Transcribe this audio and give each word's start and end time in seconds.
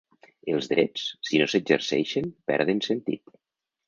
Els 0.51 0.69
drets, 0.69 1.03
si 1.29 1.41
no 1.41 1.47
s'exerceixen, 1.53 2.31
perden 2.53 2.81
sentit. 2.87 3.37